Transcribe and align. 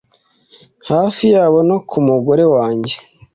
hafi 0.89 1.23
yabo 1.33 1.57
no 1.69 1.77
ku 1.89 1.97
mugore 2.07 2.43
wanjye 2.53 2.95